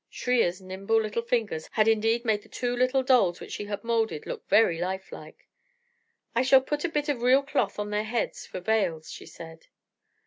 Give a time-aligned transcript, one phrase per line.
[0.11, 4.25] Shriya's nimble little fingers had indeed made the two little dolls which she had moulded
[4.25, 5.47] look very lifelike.
[6.33, 9.67] "I shall put a bit of real cloth on their heads for veils," she said.